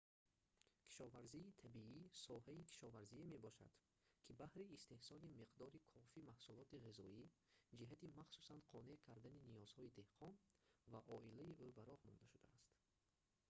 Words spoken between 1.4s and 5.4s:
табиӣ соҳаи кишоварзие мебошад ки баҳри истеҳсоли